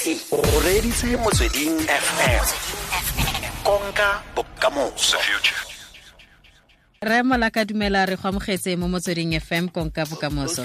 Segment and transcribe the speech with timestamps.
[0.00, 0.16] se
[0.64, 2.44] reditse motsweding fm
[3.64, 5.18] konka bokamoso.
[7.02, 10.64] Re mola dumela re go amogetse mo motsweding fm konka bokamoso.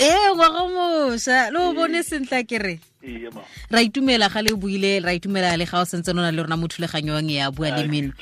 [0.00, 0.62] Ee ngwaga
[1.52, 2.80] le o bone sentla ke re?
[3.70, 6.66] Ra itumela ga le buile ra itumela le ga o sentse nona le rona mo
[6.68, 8.12] thulaganyong ya bua le meno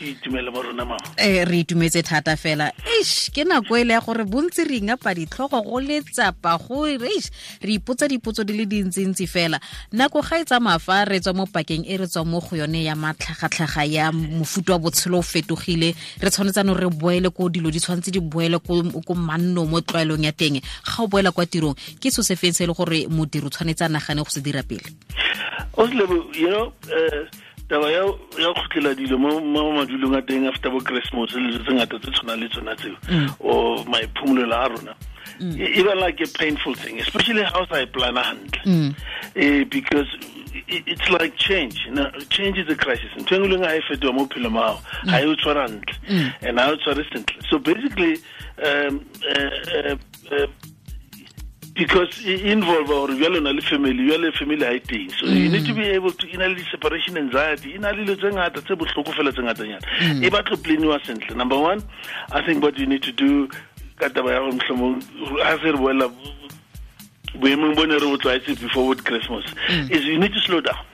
[1.16, 2.72] eh re itumetse thata fela.
[3.00, 7.30] Ish ke nako e le ya gore bontsi re ingapa ditlhogo go letsapa go ish
[7.62, 9.60] re ipotsa dipotso di le dintsintsi fela.
[9.92, 12.84] Nako ga e tsamaya fa re tswa mo pakeng e re tswa mo go yone
[12.84, 17.80] ya matlhagatlhaga ya mofuta wa botshelo o fetogile re tshwanetsano re boele ko dilo di
[17.80, 20.60] tshwanetse di boele ko manno mo tlwaelong ya teng.
[20.60, 23.50] Ga o boela kwa tirong ke so se feng se e le gore modiri o
[23.50, 24.90] tshwanetse a nagane go se dira pele.
[25.74, 27.26] O selebo you know eh
[27.68, 28.06] taba ya
[28.38, 32.10] ya khutlela dilo mo mo madulong a teng after bo christmas le tse ngata tse
[32.10, 32.96] tshwana le tsona tseo
[33.40, 34.94] o maiphumulelo a rona.
[35.40, 38.94] E e ba like a painful thing especially how sa e plana hantle.
[39.36, 40.10] Eh because
[40.66, 41.86] it's like change.
[41.90, 43.10] Know, change is a crisis.
[43.16, 45.68] Ntho engwe le ngwe ga e fetoga mo bophelong ba gago ga e o tshwara
[45.68, 45.94] ntle
[46.42, 47.38] and ga e o tshware sentle.
[47.48, 48.18] So basically
[48.58, 49.96] um uh, uh,
[50.34, 50.46] uh,
[51.80, 55.08] because it involve or jalo na le family jalo family ha e teng.
[55.18, 55.80] So you need to mm.
[55.80, 59.32] be able to ina le separation anxiety ina le dilo tse ngata tse bohloko fela
[59.32, 59.86] tse ngata nyana.
[60.00, 60.30] E mm.
[60.36, 61.36] batlo planiwa sentle.
[61.36, 61.82] Number one
[62.32, 63.48] i think what you need to do
[63.96, 64.96] ka taba ya gore mohlomong
[65.44, 66.06] ha se re boela
[67.40, 69.90] boemong bone re bo tlwaetse before with christmas mm.
[69.90, 70.89] is you need to slow down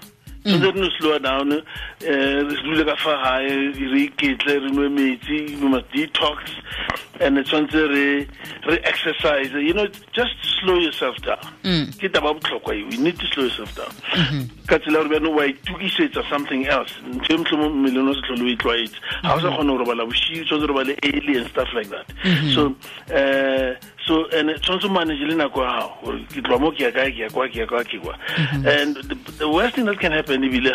[0.46, 0.74] tshwanetse mm.
[0.74, 5.38] re no slow down eh re dule ka fa gae re iketle re nwe metsi
[5.60, 6.38] we must detox
[7.20, 8.28] and tshwanetse re
[8.66, 9.52] re exercise.
[9.52, 11.42] You know just slow yourself down.
[11.62, 11.92] Mm.
[11.98, 12.88] Ke taba botlhokwa eo.
[12.88, 13.92] You need to slow yourself down.
[14.12, 14.66] Mm-hmm.
[14.66, 16.92] Ka tsela gore bjano wa itukisetsa something else.
[17.08, 18.98] Ntho e motlhomo mmeleng o se tlhole o e tlwaetse.
[19.22, 19.56] Ga o sa mm-hmm.
[19.56, 22.06] kgona go robala bosigo tshwanetse robale early and stuff like that.
[22.24, 22.50] Mm-hmm.
[22.54, 22.74] So
[23.14, 23.74] uh,
[24.06, 27.10] so and tshwanetse manage le nako ya gago gore ke tloa mo ke ya kae
[27.10, 28.14] ke ya kwa ke ya kwa ke kwa.
[28.38, 28.66] Mhm.
[28.66, 30.72] And the, the worst thing that can happen ebile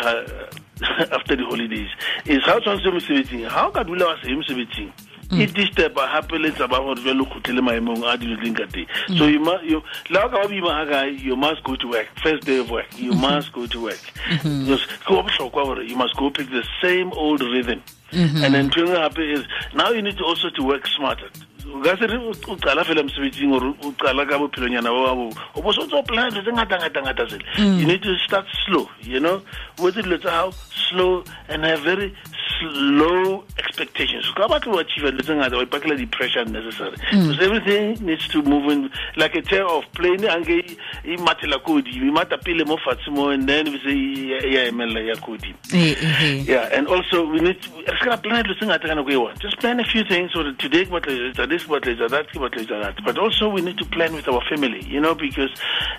[1.12, 1.88] after the holidays
[2.26, 4.92] is ga o tshwanetse mosebetsing ga o ka dula wa seye mosebetsing
[5.30, 5.40] mm.
[5.40, 8.86] e disturba gape le tsaba gore jalo kgotlhe maemong a dilo tleng ka teng.
[9.08, 9.18] Mm.
[9.18, 11.76] So you must you le ga o ka ba boima ga kae you must go
[11.76, 13.20] to work first day of work you mm-hmm.
[13.20, 14.02] must go to work.
[14.28, 14.64] Mm-hmm.
[14.64, 17.82] Because ke wa botlhokwa gore you must go pick the same old rhythm.
[18.12, 18.44] Mm-hmm.
[18.44, 21.30] And then nngwe gape is now you need to also to work smarter
[21.72, 25.72] o se re o qala fela mosebetsing o qala ka bophelonyana ba babo o bo
[25.72, 27.78] so plan tse ngata ngata ngata tsele mm.
[27.80, 29.40] you need to start slow you know.
[29.80, 30.52] O etse dilo tsa gago
[30.88, 32.14] slow and have very
[32.62, 38.06] slow expectations ka batla o achieve dilo tse ngata wa ipakela di-pressure unnecessary because everything
[38.06, 42.10] needs to move in like a tail of plane anke e mathela ko godimo e
[42.10, 45.58] mata pele mo fatshe mo and then e se e ya emelela ya ko godimo
[45.74, 46.44] eh.
[46.46, 49.16] yeah, and also we need to, re ska plan dilo tse ngata ka nako e
[49.16, 49.36] one.
[49.38, 50.32] Just plan a few things.
[50.32, 53.04] So that today, what is this, what is that, what is that.
[53.04, 55.50] But also we need to plan with our family, you know, because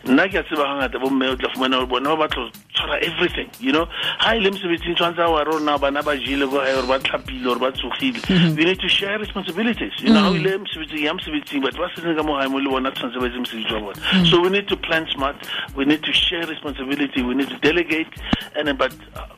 [0.06, 3.02] nna ke a tseba hangata bo mme o tla fumana hore bona ba ho tshwara
[3.02, 3.88] everything, you know.
[4.20, 7.60] Ha ile mosebetsing tshwantse wa rona bana ba jele go hae hore ba tlhapile hore
[7.60, 8.56] ba tsogile.
[8.58, 9.94] We need to share responsibilities.
[10.00, 12.60] You know, ha o ile mosebetsing ya mosebetsing batho ba setseng ka mo hae mo
[12.60, 14.26] le bona tshwantse ba etse mosebetsi wa bona.
[14.30, 15.36] So we need to plan smart.
[15.76, 17.22] We need to share responsibility.
[17.22, 18.08] We need to delegate.
[18.56, 18.94] And but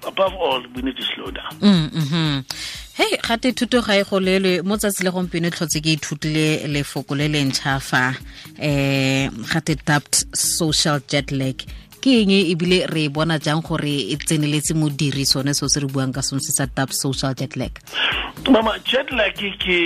[0.08, 1.52] above all, we need to slow down.
[1.60, 2.44] Mm, mhm.
[2.96, 7.18] hei gate thuto ga e go lelwe mo tsatsi le gompieno tlhotse ke ithutile lefoko
[7.20, 8.04] le lentšha fa
[8.56, 11.60] um gate dubbed social jet lag
[12.06, 15.88] ke eng ebile re e bona jang gore e tseneletse modiri sone seo se re
[15.90, 17.58] buang ka sone se sa tap social jet
[18.54, 19.10] mama jet
[19.58, 19.80] ke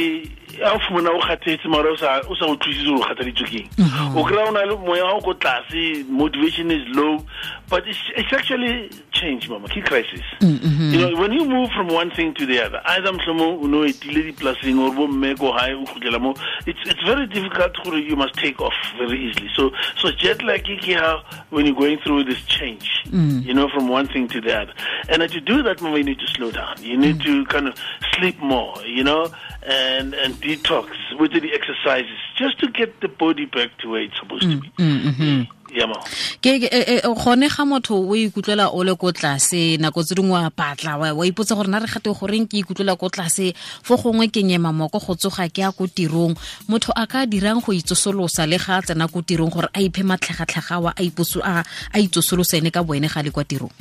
[0.62, 3.70] a o fumana o kgathetse mara o sa o o thusitse gore o kgathaditswe keng
[3.78, 4.18] mm-hmm.
[4.18, 7.24] o kry-a o na le moya wa ko tlase motivation is low
[7.70, 10.26] but it's, it's actually change mama ke crisis.
[10.42, 10.92] Mm-hmm.
[10.92, 13.78] You know when you move from one thing to the other either mhlomong o ne
[13.78, 16.34] o etile dipolaseng or bo mme ko gae o khutlela mo
[16.66, 19.50] it's, it's very difficult gore you must take off very easily.
[19.56, 23.46] So so jet lag ke how when you're going through this change mm.
[23.46, 24.74] you know from one thing to the other.
[25.10, 26.76] And to do that mama you need to slow down.
[26.82, 27.26] You need mm.
[27.26, 27.76] to kind of
[28.16, 29.32] sleep more you know
[29.64, 30.88] and and detox
[31.20, 34.62] with the exercises just to get the body back to where it's supposed to mm,
[34.62, 34.70] be.
[34.78, 35.42] Mm, mm-hmm.
[35.76, 36.00] yeah ma.
[36.42, 40.98] Ke ke- gone ga motho o ikutlwela o le ko tlase nako tse dingwe patla
[40.98, 43.54] wa ipotsa gore na re gate goreng ke ikutlwela ko tlase
[43.84, 46.36] fo gongwe ke nyema moko go tsoga ke ya ko tirong.
[46.70, 50.02] Motho a ka dirang go itsosolosa le ga a tsena ko tirong gore a iphe
[50.02, 51.64] a iposo- a
[51.94, 53.72] a ka boene ga le kwa tirong.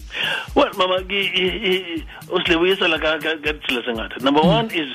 [0.54, 0.98] Well mama
[2.30, 4.20] o se le boetsela ka ngata.
[4.22, 4.46] Number mm.
[4.46, 4.90] one is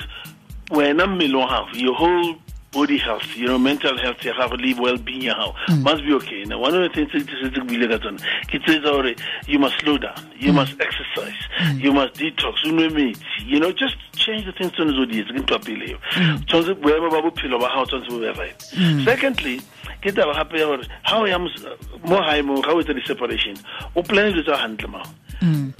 [0.70, 2.36] wena mmele wa gago your whole
[2.72, 5.82] body health you know mental health gago le well-being ya gago hmm.
[5.82, 6.44] must be okay.
[6.44, 8.18] Now one of the things tse ke setse ke buile ka tsone
[8.50, 9.14] ke tse tsa gore
[9.46, 10.56] you must slow down you hmm.
[10.56, 11.78] must exercise hmm.
[11.80, 15.20] you must detox o nwe metsi you know just change the things tshwanetse o di
[15.22, 15.98] etse ke ntho ya pele eo.
[16.46, 18.60] Tshwanetse boemo ba bophelo ba gago tshwanetse bo be right.
[19.04, 19.60] Secondly
[20.02, 21.62] ke taba gape ya gore ga o ya mos-
[22.04, 23.54] mo gae mo ga o etsa di-separation
[23.94, 25.06] o plane dilo tsa gantle mao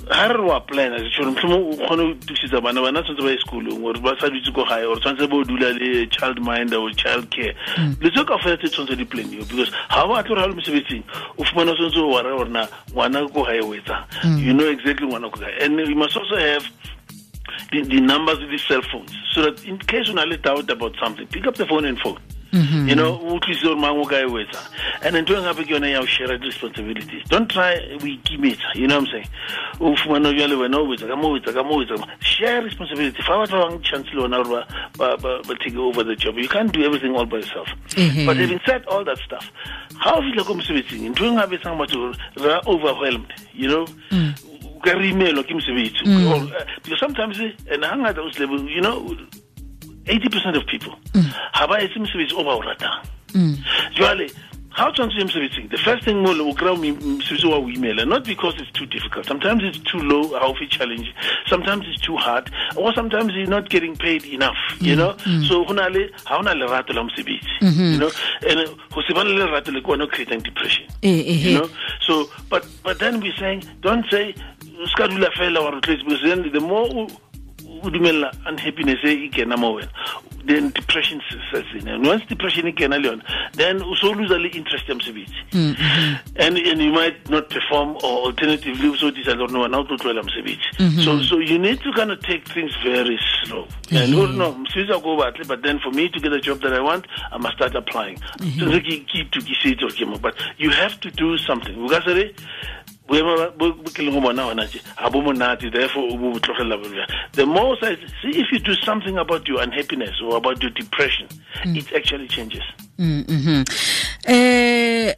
[0.09, 3.81] ga re wa plana motlhomo o kgone go tukisetsa bana bana tshwanetse ba ye sekolong
[3.81, 7.31] gore ba sa dutse ko gae or tshwanetse bo dula le child minder or child
[7.31, 7.55] care.
[7.77, 7.97] Mm.
[8.01, 10.55] Le tse ka fela tse tshwanetse di planiwe because ga o batle gore ga le
[10.55, 11.05] mosebetsing
[11.39, 14.39] o fumana o tshwanetse o ware gore na ngwana ko gae o etsang mm.
[14.39, 16.65] you know exactly ngwana ko gae and you must also have
[17.71, 20.95] the, the numbers of the cell phones so that in case you a doubt about
[21.03, 22.19] something pick up the phone and phone
[22.55, 22.89] Mm-hmm.
[22.89, 24.69] you know o tlise gore mang o kae o etsang
[25.03, 27.23] and ntho e gape ke yone ya go share responsibilities.
[27.29, 29.29] Don't try o ikimetsa you know what i'm saying?
[29.81, 32.07] O fumana jale wena o etsa ka mo o etsa ka mo o etsa ka
[32.07, 32.13] mo.
[32.21, 33.21] share responsibility.
[33.23, 34.65] Fa batho ba bang chance le ona gore
[34.97, 36.39] ba- take over the job.
[36.39, 37.69] You can't do everything all by yourself.
[37.97, 38.25] Ehe.
[38.27, 39.51] but having said all that stuff
[40.03, 43.69] ga o fitlha ko mosebetsing ntho e ngabe etsang batho gore re are overwhelmed you
[43.69, 43.85] know?
[44.11, 44.33] Mm.
[44.77, 46.51] O ka re imelwa ke mosebetsi uh, mm.
[46.83, 48.31] because sometimes and hangata o
[48.69, 49.03] you know
[50.05, 50.95] 80% of people
[51.53, 53.07] ha ba etse mosebetsi o ba o ratang
[53.97, 54.31] jwale
[54.77, 58.05] ga o tshwanetse ye mosebetsing the first thing mole o kry-a mosebetsi wa o imela
[58.07, 59.25] not because it's too difficult.
[59.27, 61.15] Sometimes it's too low haufi challenge.
[61.47, 65.17] Sometimes it's too hard or sometimes you're not getting paid enough you know?
[65.49, 68.11] So go na le ga o na lerato la mosebetsi you know?
[68.49, 71.33] And uh, go se bane le lerato le ke one o creating depression Eh, eh,
[71.33, 71.69] you know?
[72.01, 74.35] So but but then we're saying don't say
[74.81, 77.07] o ska dula fela wa because then the more
[77.85, 79.89] o dumella unhappiness e kena mo wena.
[80.47, 83.23] Then depression sets in and once depression e kena le yona
[83.53, 85.35] then o so loser le interest ya mosebetsi.
[85.53, 86.37] Mm-hmm.
[86.37, 89.97] And and you might not perform or alternatively o so decide gore wena o tlo
[89.99, 90.69] tlohela mosebetsi.
[90.79, 91.01] Mm-hmm.
[91.01, 93.65] So so you need to kind of take things very slow.
[93.65, 93.97] Mm-hmm.
[93.97, 96.41] And gore no mosebetsi a ko o batle but then for me to get a
[96.41, 98.19] job that i want i must start applying.
[98.59, 101.77] So ke ke itukisetse gore ke mo but you have to do something.
[101.79, 102.35] O ka se re
[103.09, 106.39] boemo bo ke leng go bona ona tse ga bo monate therefore o bo bo
[106.39, 110.71] tlogelela the more I see if you do something about your unhappiness or about your
[110.73, 111.29] depression
[111.65, 111.77] mm.
[111.77, 112.63] it actually changes
[112.99, 113.65] Mhm.
[114.27, 115.15] eh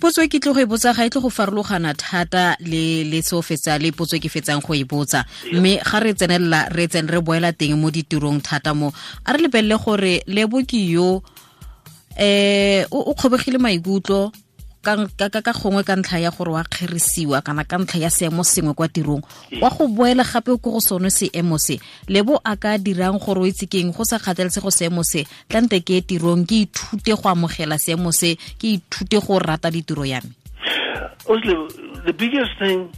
[0.00, 3.20] potso e ke tle go e botsa ga e tle go farologana thata le le
[3.20, 6.72] se o fetsa le potso e ke fetsang go e botsa mme ga re tsenelela
[6.72, 8.92] re tsene re boela teng mo ditirong thata mo
[9.26, 11.20] a re lebelele gore lebo ke yo
[12.16, 14.32] um o o kgobegile maikutlo
[14.84, 18.10] ka ka ka- ka gongwe ka ntlha ya gore wa kgerisiwa kana ka ntlha ya
[18.12, 19.24] seemo sengwe kwa tirong
[19.64, 21.80] wa go boela gape ko go sone seemo se.
[22.08, 25.24] Lebo a ka dirang gore o itse keng go sa kgathalesego seemo se.
[25.48, 30.20] Tlante ke tirong ke ithute go amogela seemo se ke ithute go rata ditiro ya
[30.20, 30.30] me.
[32.04, 32.92] The biggest thing,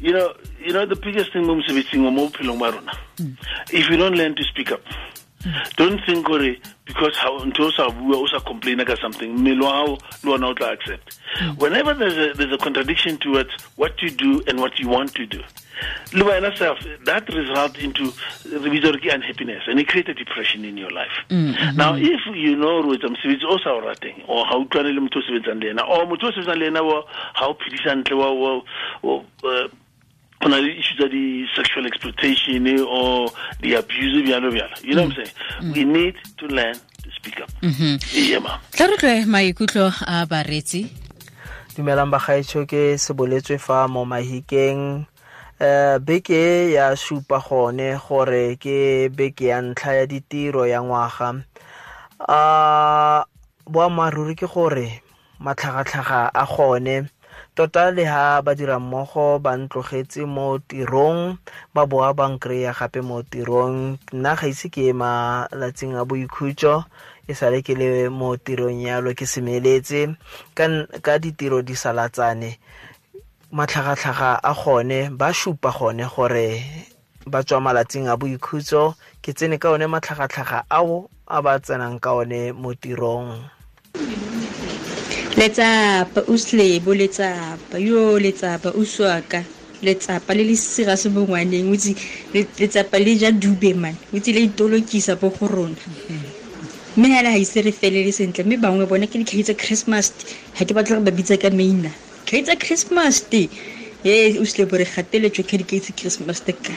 [0.00, 0.32] you know,
[0.64, 2.92] you know, the biggest thing mo mosebetsing o mo bophelong ba rona,
[3.70, 4.80] if you don't learn to speak up,
[5.76, 9.64] don't think gore because how ntho o sa bua o sa complain ka something mmele
[9.64, 11.18] wa hao le ona o tla accept.
[11.40, 11.58] Mm.
[11.58, 15.26] Whenever there's a, there's a contradiction towards what you do and what you want to
[15.26, 15.42] do
[16.12, 18.04] le wena self that result into
[18.50, 21.16] re bitsa gore ke unhappiness and it create a depression in your life.
[21.28, 24.56] Mm, mm, now if you know gore etsa mosebetsi o sa o rateng or ga
[24.62, 27.54] utlwane le motho o sebetsang le ena or motho o sebetsang le ena ga o
[27.60, 28.28] phedisa ntle wa
[29.04, 29.68] uh,
[30.40, 33.30] go na le issue tsa di-sexual exploitation or
[33.60, 34.76] di-abuse bjalo bjalo.
[34.82, 35.72] You know what i'm saying?
[35.72, 37.50] We need to learn to speak up.
[38.12, 38.60] Yeah ma'am.
[38.72, 40.86] Tla re tlwe maikutlo a baretsi
[41.76, 45.06] dumelang bagaetsho ke seboletswe fa mo mahikeng.
[45.56, 51.44] Um beke ya supa gone gore ke beke ya ntlha ya ditiro ya ngwaga.
[52.28, 53.24] A
[53.64, 55.00] boammaaruri ke gore
[55.40, 57.08] matlhagatlhaga a gone
[57.56, 61.40] tota le ha badira mmogo ba ntlogetse mo tirong
[61.72, 63.96] ba boa ba nkry-a gape mo tirong.
[64.12, 66.84] Nna ga ise ke e malatsing a boikhutso
[67.24, 70.12] e sale ke le mo tirong yalo ke semeletse.
[70.52, 72.60] Ka, ditiro di salatsane
[73.56, 76.60] matlhagatlhaga a gone ba šupa gone gore
[77.24, 79.00] ba tswa malatsing a boikhutso.
[79.24, 83.55] Ke tsene ka one matlhagatlhaga ao a ba tsenang ka one mo tirong
[85.36, 89.40] letsapa uslebo letsapa yo letsapa uswaka
[89.82, 91.92] letsapa le le sega se bongwaneng otse
[92.60, 93.96] letsapa le ja dube man.
[94.14, 95.76] Otse le itolokisa po go rona.
[96.96, 100.12] Mme hela ga ise re felele sentle mme bangwe bone ke dikhai tsa christmas
[100.56, 101.90] ga ke batla go ba bitsa ka maina.
[102.28, 103.42] Khai tsa christmas te.
[104.04, 106.74] E uslebo re gateletswe ka dikhai tsa christmas te ka.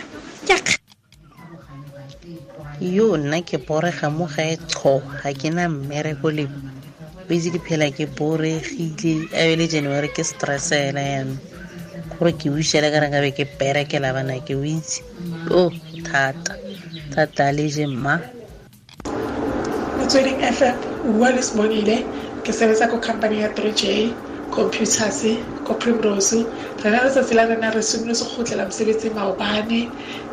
[2.80, 6.46] Yo nna ke borega mo gae tsho ga ke na mmereko le
[7.30, 11.38] bese ke phela ke boregile a le january ke stressela yana
[12.18, 15.02] gore ke usele ka renkabe ke perekela bana ke o itse.
[15.62, 15.70] O
[16.08, 16.58] thata
[17.14, 18.16] thata le je mma.
[19.98, 20.76] Motsweding fm
[21.14, 21.98] bua le semonile
[22.44, 23.84] ke sebetsa ko company ya 3j
[24.52, 25.22] computers
[25.70, 26.38] ko primrose.
[26.84, 29.82] Rena re tsatsi la rena re somile se kgutlela mosebetsi maobane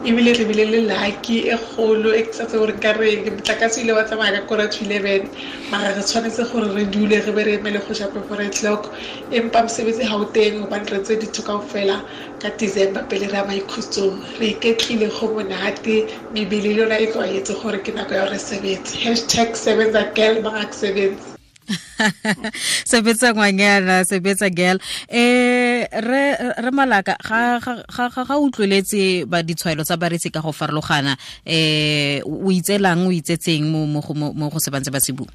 [0.09, 3.29] ebile re bile le laki e kgolo e sa gore ka reng.
[3.37, 5.29] Motlakase ile wa tsamaya ka kora to eleven
[5.71, 8.93] mara re tshwanetse gore re dule re be re emele go ja pepore o'clock
[9.31, 12.01] empa mosebetsi ga o teng gobane re tse ditho kao fela
[12.41, 15.97] ka december pele re ya maikhutsong re iketlile go monate
[16.33, 18.97] mebele le yona e tlwaetse gore ke nako ya gore sebetse.
[19.05, 21.36] Hashtag sebenza girl mangak sebenze
[22.91, 24.79] sebetsa ngwanyana sebetsa girl.
[25.09, 26.23] Eh re
[26.63, 31.17] re malaka ga ga ga ga utlweletse ba ditshwaelo tsa baretsi ka go farologana.
[31.45, 35.27] Eh o itselang o itsetseng mo mo go- mo go se bantse ba sebu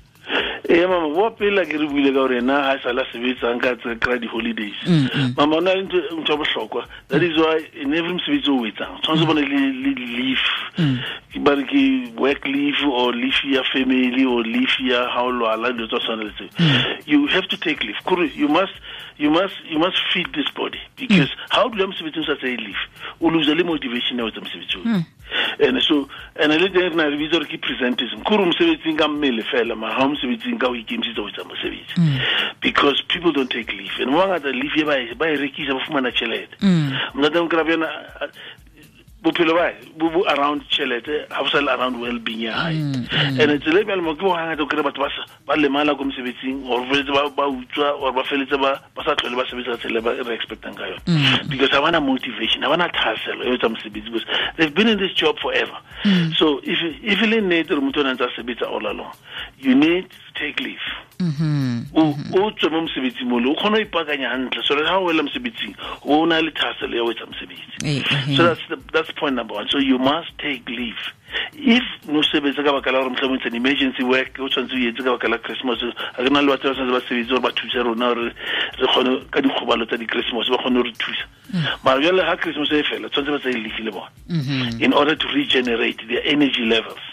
[0.71, 4.19] ee mama boa pele ke re buile ka gore na ga sala sebetsang ka kry-a
[4.23, 4.77] di-holidays.
[5.35, 8.95] Mama o na le ntho ya botlhokwa that is why in every mosebetsi o etsang
[9.03, 10.43] tshwanetse o bone le le leaf
[11.55, 15.71] ke bare ke work leave or leave ya family or leave ya ha o lwala
[15.73, 16.31] dilo tsa tshwana le
[17.05, 17.97] you have to take leave.
[18.05, 18.73] Kore you must
[19.17, 22.79] you must you must feed this body because ha o dula mosebetsing sa tseye leave
[23.21, 25.05] o lose le motivation ya o etsa mosebetsi
[25.59, 28.23] and so and le teng re na re bitsa gore ke presentism.
[28.23, 31.95] Kore mosebetsing ka mmele fela mara ha o mosebetsing ka o ikemisetsa go etsa mosebetsi.
[32.61, 33.91] Because people don't take leave.
[33.99, 36.55] And mo bangata leave e ba e- ba rekisa ba fumana tšhelete
[37.15, 37.87] mnateng kry bjana
[39.23, 42.73] bophelo ba bo bo around tšhelete ga bo sa le around well being ya gae
[42.73, 43.39] mm, mm.
[43.41, 45.05] and tsela e bjale mo ke bo gangata o kry batho
[45.45, 49.45] ba lemala ko mosebetsing or feletse ba utswa or ba feletse ba sa tlhole ba
[49.45, 51.49] sebetsa ka tsela e ba re expectang ka yone mm.
[51.53, 54.25] because ha bana motivation ha bana thaselo ya ho etsa mosebetsi because
[54.57, 55.77] they've been in this job forever
[56.41, 59.13] so if if le nnete re motho o ne ntse a sebetsa all along
[59.59, 60.81] you need to take leave.
[61.93, 65.21] O o tswe mo mosebetsing mole o kgona go ipaakanya gantle so ga o wela
[65.21, 67.77] mosebetsing o na le thaselo ya o etsa mosebetsi.
[67.85, 69.69] Eh, eh, so that's the, that's point number one.
[69.69, 71.13] So you must take leave
[71.53, 75.03] if no sebetse ka baka la gore motlha it's emergency work o tshwanetse o etse
[75.03, 77.51] ka baka la christmas a ke na le batho ba tshwanetse ba sebetse gore ba
[77.51, 78.31] thuse rona gore
[78.79, 81.25] re kgone ka dikgobalo tsa di-christmas ba kgone gore thusa.
[81.83, 84.09] Mara jale ga christmas e fela tshwanetse ba tsaye lefi le bona.
[84.79, 87.03] In order to regenerate their energy levels.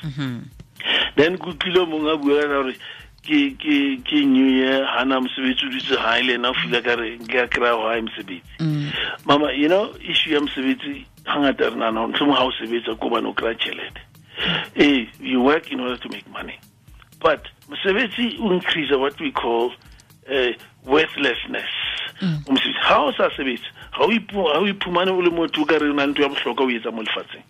[1.16, 2.74] Then go tlile mongwe a bua gore
[3.26, 6.94] ke ke ke new year hana mosebetsi o dutse gae le ena o fila ka
[6.94, 8.54] re a kry-a gae mosebetsi.
[9.26, 13.26] Mama you know issue ya mosebetsi gangata re nana motlhomo ga o sebetsa ko bane
[13.26, 14.07] o kry-a tšhelete
[14.78, 16.58] ee you work in order to make money.
[17.20, 19.72] But mosebetsi o increase what we call
[20.30, 20.52] uh,
[20.84, 21.70] worthlessness.
[22.46, 25.92] O mosebetsi ga o sa sebetse ga o iphumane o le motho ka re o
[25.92, 27.44] na le ntho ya bohlokwa o etsa mo lefatsheng.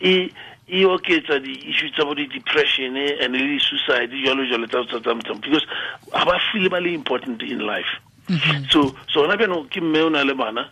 [0.00, 0.32] E
[0.68, 5.66] e oketsa di-issue tsa bo di-depression and le di-suicide jalo jalo tsa because
[6.12, 8.00] ga ba feel ba le important in life.
[8.70, 10.70] So so gona bjano ke mme o na le bana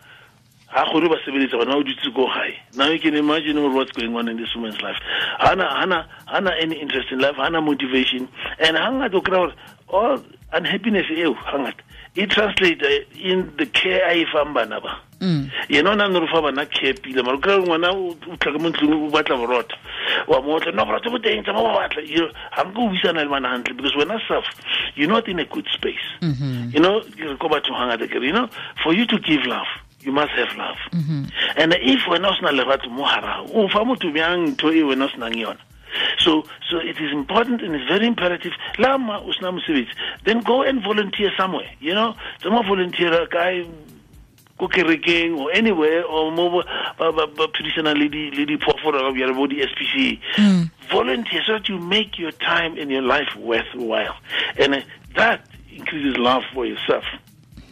[0.73, 3.91] ga kgone ba sebeletsa bana o dutse ko gae now you can imagine what what's
[3.91, 4.97] going on in this woman's life?
[5.39, 7.35] Hana hana hana any interest in life?
[7.35, 8.27] Hana motivation?
[8.59, 9.53] And hangata o kry gore
[9.89, 10.21] all
[10.53, 11.81] unhappiness eo hangata
[12.15, 15.01] e translate in the care a e fang bana ba.
[15.19, 15.51] Mm.
[15.69, 18.37] Yena o na ne re fa bana care pila mara o kry ngwana o o
[18.37, 19.75] tlhaka mo ntlong o batla borota
[20.27, 22.05] wa motla no borota bo teng tsa mo ba batla.
[22.07, 24.45] You know, ga nka o buisana le bana hantle because wena self
[24.95, 26.05] you're not in a good space.
[26.21, 26.69] Mm-hmm.
[26.73, 28.47] You know re ko bathong hangata kere you know
[28.83, 29.67] for you to give love
[30.01, 30.77] you must have love.
[31.57, 35.05] And if wena o sena lerato mo harao o fa motho bjang ntho e wena
[35.05, 35.57] o senang yona.
[36.19, 38.53] So so it is important and it's very imperative.
[38.77, 39.89] Lama o sena mosebetsi
[40.25, 42.15] then go and volunteer somewhere you know?
[42.41, 43.65] Tsama volunteer kae
[44.59, 46.49] ko kerekeng or anywhere or mo
[46.97, 47.13] ba-
[47.95, 52.77] le di le diphoofolo ka bjale bo di-SPCA volunteer so that you make your time
[52.77, 54.15] and your life worthwhile.
[54.57, 54.81] And uh,
[55.15, 57.03] that increases love for yourself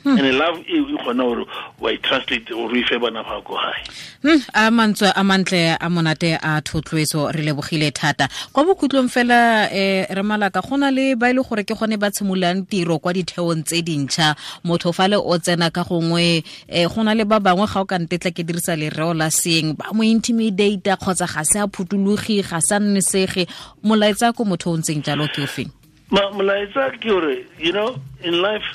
[0.06, 1.46] and a love e e kgona gore
[1.80, 3.84] wa e translate o e fe bana ba ko gae
[4.24, 8.28] Hmm, a mantswe a mantle a monate a thotloetso re lebogile thata.
[8.52, 12.10] Kwa bokhutlong fela eh re malaka go na le ba ile gore ke gone ba
[12.10, 14.36] tshimolang tiro kwa ditheong tse dintšha.
[14.66, 17.86] Motho fa le o tsena ka gongwe eh go na le ba bangwe ga o
[17.86, 22.42] ka ntetla ke dirisa lereo la seng ba mo intimidata kgotsa ga se a phutologi
[22.42, 23.46] ga sa nnesege.
[23.86, 25.70] Molaetsa ko motho o ntseng jalo ke o feng?
[26.10, 28.66] Molaetsa ke gore you know in life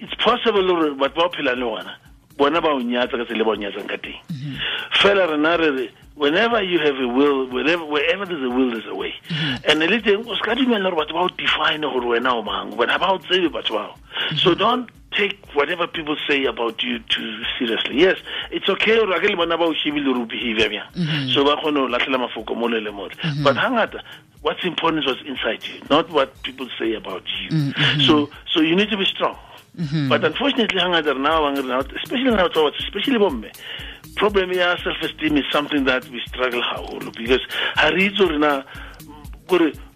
[0.00, 1.94] it's possible gore batho ba o phelang le gona
[2.36, 4.16] bona ba o nyatsa ka tsele ba o nyatsang ka teng.
[4.96, 8.86] Fela rena re re whenever you have a will whenever, wherever there's a will there's
[8.86, 9.12] a way.
[9.68, 12.42] And le teng o se ka dumela gore batho ba o define gore wena o
[12.42, 13.94] mang bona ba o tsebe batho bao.
[14.38, 18.00] So don't take whatever people say about you too seriously.
[18.00, 18.16] Yes
[18.50, 21.34] it's okay gore a ke le bona ba o shebile gore o behavior bjang.
[21.34, 23.12] So ba kgone go latlhela mafoko mole le mole.
[23.44, 24.00] But hangata
[24.40, 27.72] what's important is what's inside you not what people say about you.
[28.06, 29.36] So so you need to be strong
[29.78, 30.08] Mm-hmm.
[30.08, 33.50] but unfortunately rena ba bangwe rena especially now batho especially bomme
[34.16, 36.62] problem ya self esteem is something that we struggle
[37.16, 37.40] because
[37.76, 38.62] ha re itse gore na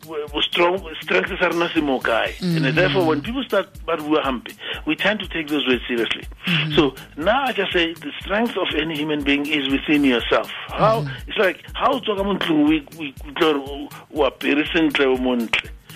[0.06, 2.64] w- strong strength sa rena se mo mm-hmm.
[2.64, 4.54] and therefore when people start but we are hampe
[4.86, 6.22] we tend to take those words seriously.
[6.46, 6.74] Mm-hmm.
[6.76, 10.50] So now i just say the strength of any human being is within yourself.
[10.68, 13.50] How it's like how ka mo ntlong o ik- o ikutlwa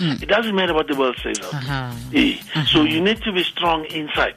[0.01, 1.61] montle it doesn't matter what the world says out there.
[1.63, 2.65] uh-huh.
[2.67, 4.37] so you need to be strong inside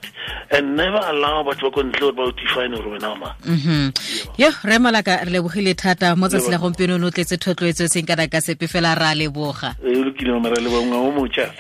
[0.52, 3.12] and never allow batho ba ko ntle ba o define gore wena
[4.38, 6.16] yo re malaka re lebogile thata.
[6.16, 9.76] Mo tsatsi la gompieno o tletse thotloetso e seng kana ka sepe fela ra leboga.
[9.84, 9.98] Eh,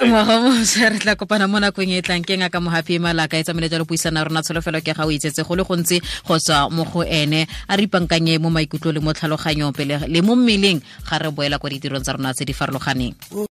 [0.07, 2.23] ngwaga re tla kopana mo nakong e e tlang.
[2.23, 4.41] Ke ngaka mogapi malaka e tsamaile jalo puisana ya rona.
[4.41, 7.47] Tsholofelo ke ga o itsetse go le gontsi go tswa mo go ene.
[7.69, 11.59] A re ipankanye mo maikutlo le mo tlhaloganyong pele le mo mmeleng ga re boela
[11.59, 13.47] kwa ditirong tsa rona tse di farologaneng